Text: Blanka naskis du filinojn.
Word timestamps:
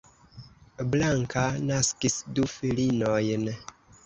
Blanka 0.93 1.43
naskis 1.67 2.17
du 2.39 2.47
filinojn. 2.55 3.47